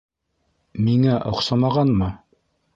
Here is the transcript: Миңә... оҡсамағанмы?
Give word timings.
Миңә... 0.87 1.19
оҡсамағанмы? 1.33 2.11